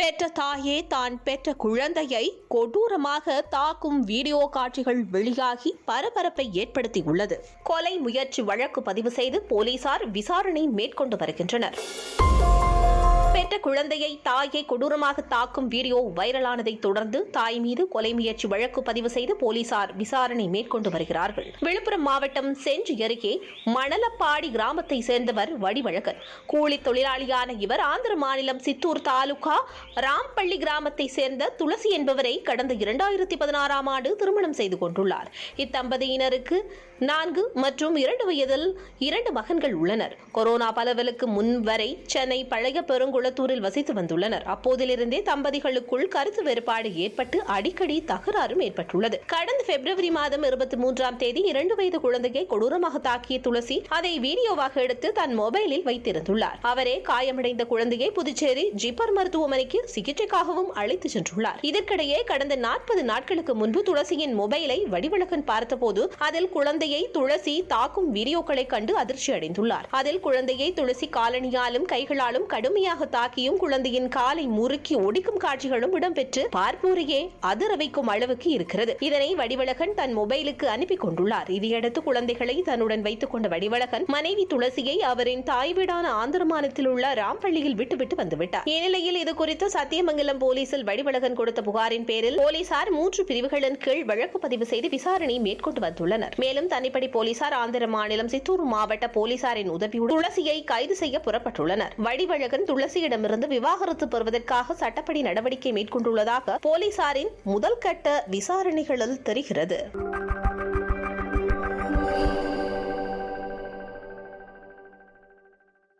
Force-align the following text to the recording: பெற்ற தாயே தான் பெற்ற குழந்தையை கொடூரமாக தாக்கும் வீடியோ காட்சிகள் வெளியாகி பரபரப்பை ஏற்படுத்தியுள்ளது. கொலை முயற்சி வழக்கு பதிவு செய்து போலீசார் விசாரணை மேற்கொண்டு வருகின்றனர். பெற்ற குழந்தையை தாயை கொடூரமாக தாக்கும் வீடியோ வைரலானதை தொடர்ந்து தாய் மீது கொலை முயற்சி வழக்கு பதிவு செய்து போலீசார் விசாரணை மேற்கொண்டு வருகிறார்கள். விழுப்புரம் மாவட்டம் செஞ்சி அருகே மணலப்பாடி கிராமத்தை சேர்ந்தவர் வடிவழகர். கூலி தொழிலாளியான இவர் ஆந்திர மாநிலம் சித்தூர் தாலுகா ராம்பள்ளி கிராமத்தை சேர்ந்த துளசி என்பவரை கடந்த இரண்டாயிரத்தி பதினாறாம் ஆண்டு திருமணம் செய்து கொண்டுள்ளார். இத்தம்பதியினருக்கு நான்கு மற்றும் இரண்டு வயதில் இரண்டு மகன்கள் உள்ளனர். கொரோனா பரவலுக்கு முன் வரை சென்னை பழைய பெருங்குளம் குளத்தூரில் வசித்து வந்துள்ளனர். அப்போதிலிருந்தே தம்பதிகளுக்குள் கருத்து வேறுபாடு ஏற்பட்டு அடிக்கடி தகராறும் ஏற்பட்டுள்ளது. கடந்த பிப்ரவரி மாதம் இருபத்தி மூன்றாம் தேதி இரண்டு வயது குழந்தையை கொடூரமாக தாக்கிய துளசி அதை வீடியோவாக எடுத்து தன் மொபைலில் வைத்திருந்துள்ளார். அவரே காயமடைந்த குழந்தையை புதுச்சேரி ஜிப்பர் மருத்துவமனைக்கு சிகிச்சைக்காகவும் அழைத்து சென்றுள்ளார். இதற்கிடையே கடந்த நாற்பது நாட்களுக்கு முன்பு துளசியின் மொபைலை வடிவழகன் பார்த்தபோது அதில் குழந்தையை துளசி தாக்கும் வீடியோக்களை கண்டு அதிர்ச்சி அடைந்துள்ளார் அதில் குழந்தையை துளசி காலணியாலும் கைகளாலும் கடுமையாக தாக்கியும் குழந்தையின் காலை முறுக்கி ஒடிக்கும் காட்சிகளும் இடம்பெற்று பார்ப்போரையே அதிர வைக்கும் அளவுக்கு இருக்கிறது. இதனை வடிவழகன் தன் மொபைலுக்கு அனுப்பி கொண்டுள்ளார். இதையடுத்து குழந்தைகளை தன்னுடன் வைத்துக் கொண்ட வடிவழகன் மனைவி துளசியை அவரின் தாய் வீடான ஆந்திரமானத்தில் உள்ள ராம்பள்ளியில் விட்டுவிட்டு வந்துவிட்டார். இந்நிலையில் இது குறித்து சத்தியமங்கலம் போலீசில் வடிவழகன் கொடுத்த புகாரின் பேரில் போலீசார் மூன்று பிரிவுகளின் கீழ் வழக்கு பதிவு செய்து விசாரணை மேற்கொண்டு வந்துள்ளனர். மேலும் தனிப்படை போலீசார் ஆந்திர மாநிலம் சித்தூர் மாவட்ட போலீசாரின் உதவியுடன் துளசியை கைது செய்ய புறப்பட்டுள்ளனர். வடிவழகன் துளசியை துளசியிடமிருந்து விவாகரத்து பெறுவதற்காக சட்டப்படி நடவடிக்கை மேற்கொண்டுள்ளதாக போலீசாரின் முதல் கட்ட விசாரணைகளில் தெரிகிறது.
பெற்ற 0.00 0.28
தாயே 0.28 0.74
தான் 0.86 1.14
பெற்ற 1.24 1.52
குழந்தையை 1.54 2.24
கொடூரமாக 2.48 3.36
தாக்கும் 3.54 4.00
வீடியோ 4.00 4.40
காட்சிகள் 4.56 5.00
வெளியாகி 5.14 5.70
பரபரப்பை 5.84 6.46
ஏற்படுத்தியுள்ளது. 6.62 7.36
கொலை 7.62 7.94
முயற்சி 7.98 8.42
வழக்கு 8.42 8.82
பதிவு 8.82 9.10
செய்து 9.10 9.40
போலீசார் 9.52 10.04
விசாரணை 10.10 10.66
மேற்கொண்டு 10.78 11.16
வருகின்றனர். 11.16 11.78
பெற்ற 13.36 13.56
குழந்தையை 13.64 14.20
தாயை 14.26 14.60
கொடூரமாக 14.68 15.22
தாக்கும் 15.32 15.66
வீடியோ 15.72 15.96
வைரலானதை 16.18 16.72
தொடர்ந்து 16.84 17.18
தாய் 17.30 17.58
மீது 17.64 17.82
கொலை 17.94 18.12
முயற்சி 18.18 18.46
வழக்கு 18.52 18.80
பதிவு 18.82 19.10
செய்து 19.16 19.36
போலீசார் 19.36 19.90
விசாரணை 19.96 20.46
மேற்கொண்டு 20.54 20.90
வருகிறார்கள். 20.90 21.48
விழுப்புரம் 21.66 22.02
மாவட்டம் 22.02 22.48
செஞ்சி 22.54 22.94
அருகே 23.06 23.32
மணலப்பாடி 23.74 24.48
கிராமத்தை 24.50 25.00
சேர்ந்தவர் 25.00 25.52
வடிவழகர். 25.64 26.22
கூலி 26.46 26.78
தொழிலாளியான 26.86 27.58
இவர் 27.66 27.80
ஆந்திர 27.80 28.16
மாநிலம் 28.16 28.58
சித்தூர் 28.58 29.02
தாலுகா 29.10 29.58
ராம்பள்ளி 30.06 30.58
கிராமத்தை 30.64 31.06
சேர்ந்த 31.16 31.50
துளசி 31.58 31.90
என்பவரை 31.90 32.42
கடந்த 32.42 32.74
இரண்டாயிரத்தி 32.74 33.38
பதினாறாம் 33.44 33.90
ஆண்டு 33.96 34.16
திருமணம் 34.16 34.56
செய்து 34.62 34.78
கொண்டுள்ளார். 34.84 35.30
இத்தம்பதியினருக்கு 35.56 36.58
நான்கு 36.98 37.50
மற்றும் 37.54 37.96
இரண்டு 37.96 38.24
வயதில் 38.24 38.66
இரண்டு 38.98 39.32
மகன்கள் 39.32 39.74
உள்ளனர். 39.74 40.16
கொரோனா 40.32 40.70
பரவலுக்கு 40.72 41.26
முன் 41.36 41.54
வரை 41.60 41.90
சென்னை 42.06 42.40
பழைய 42.54 42.80
பெருங்குளம் 42.82 43.24
குளத்தூரில் 43.26 43.62
வசித்து 43.64 43.92
வந்துள்ளனர். 43.98 44.44
அப்போதிலிருந்தே 44.52 45.18
தம்பதிகளுக்குள் 45.28 46.04
கருத்து 46.14 46.40
வேறுபாடு 46.46 46.88
ஏற்பட்டு 47.04 47.38
அடிக்கடி 47.54 47.96
தகராறும் 48.10 48.60
ஏற்பட்டுள்ளது. 48.66 49.16
கடந்த 49.32 49.62
பிப்ரவரி 49.68 50.10
மாதம் 50.16 50.44
இருபத்தி 50.48 50.76
மூன்றாம் 50.82 51.16
தேதி 51.22 51.40
இரண்டு 51.50 51.74
வயது 51.78 51.98
குழந்தையை 52.04 52.42
கொடூரமாக 52.52 52.98
தாக்கிய 53.06 53.36
துளசி 53.46 53.76
அதை 53.96 54.12
வீடியோவாக 54.26 54.74
எடுத்து 54.84 55.08
தன் 55.18 55.34
மொபைலில் 55.40 55.84
வைத்திருந்துள்ளார். 55.88 56.60
அவரே 56.72 56.94
காயமடைந்த 57.08 57.66
குழந்தையை 57.72 58.08
புதுச்சேரி 58.18 58.64
ஜிப்பர் 58.82 59.14
மருத்துவமனைக்கு 59.16 59.80
சிகிச்சைக்காகவும் 59.94 60.70
அழைத்து 60.82 61.10
சென்றுள்ளார். 61.14 61.58
இதற்கிடையே 61.70 62.20
கடந்த 62.30 62.56
நாற்பது 62.66 63.04
நாட்களுக்கு 63.10 63.54
முன்பு 63.62 63.82
துளசியின் 63.90 64.36
மொபைலை 64.42 64.78
வடிவழகன் 64.94 65.46
பார்த்தபோது 65.50 66.04
அதில் 66.28 66.50
குழந்தையை 66.56 67.02
துளசி 67.18 67.56
தாக்கும் 67.74 68.08
வீடியோக்களை 68.18 68.66
கண்டு 68.76 68.94
அதிர்ச்சி 69.02 69.32
அடைந்துள்ளார் 69.38 69.90
அதில் 70.02 70.22
குழந்தையை 70.28 70.70
துளசி 70.80 71.08
காலணியாலும் 71.18 71.90
கைகளாலும் 71.94 72.48
கடுமையாக 72.54 73.10
தாக்கியும் 73.16 73.56
குழந்தையின் 73.56 74.08
காலை 74.08 74.46
முறுக்கி 74.56 74.94
ஒடிக்கும் 74.96 75.40
காட்சிகளும் 75.44 75.94
இடம்பெற்று 75.98 76.42
பார்ப்போரையே 76.56 77.20
அதிர 77.50 77.70
வைக்கும் 77.76 78.10
அளவுக்கு 78.14 78.48
இருக்கிறது. 78.50 78.92
இதனை 79.00 79.34
வடிவழகன் 79.34 79.94
தன் 79.94 80.14
மொபைலுக்கு 80.18 80.66
அனுப்பி 80.74 80.96
கொண்டுள்ளார். 81.04 81.48
இதையடுத்து 81.58 82.02
குழந்தைகளை 82.02 82.56
தன்னுடன் 82.62 83.02
வைத்துக் 83.02 83.30
கொண்ட 83.30 83.48
வடிவழகன் 83.48 84.04
மனைவி 84.06 84.46
துளசியை 84.54 84.96
அவரின் 85.12 85.42
தாய் 85.42 85.72
வீடான 85.72 86.06
ஆந்திரமானத்தில் 86.22 86.88
உள்ள 86.92 87.14
ராம்பள்ளியில் 87.14 87.78
விட்டுவிட்டு 87.80 88.16
வந்துவிட்டார். 88.22 88.66
இந்நிலையில் 88.74 89.18
இது 89.22 89.34
குறித்து 89.34 89.68
சத்தியமங்கலம் 89.68 90.40
போலீசில் 90.44 90.84
வடிவழகன் 90.84 91.38
கொடுத்த 91.40 91.62
புகாரின் 91.62 92.06
பேரில் 92.10 92.38
போலீசார் 92.42 92.90
மூன்று 92.90 93.24
பிரிவுகளின் 93.24 93.78
கீழ் 93.86 94.04
வழக்கு 94.04 94.38
பதிவு 94.38 94.66
செய்து 94.72 94.88
விசாரணை 94.88 95.38
மேற்கொண்டு 95.46 95.82
வந்துள்ளனர். 95.86 96.36
மேலும் 96.36 96.70
தனிப்படை 96.74 97.10
போலீசார் 97.16 97.56
ஆந்திர 97.62 97.86
மாநிலம் 97.96 98.32
சித்தூர் 98.34 98.64
மாவட்ட 98.74 99.08
போலீசாரின் 99.18 99.72
உதவியுடன் 99.78 100.16
துளசியை 100.16 100.58
கைது 100.64 100.96
செய்ய 101.02 101.20
புறப்பட்டுள்ளனர். 101.26 101.94
வடிவழகன் 102.08 102.68
துளசியை 102.70 103.04
துளசியிடமிருந்து 103.06 103.48
விவாகரத்து 103.48 104.06
பெறுவதற்காக 104.08 104.74
சட்டப்படி 104.74 105.20
நடவடிக்கை 105.22 105.72
மேற்கொண்டுள்ளதாக 105.72 106.56
போலீசாரின் 106.66 107.30
முதல் 107.44 107.78
கட்ட 107.78 108.24
விசாரணைகளில் 108.30 109.22
தெரிகிறது. 109.22 109.78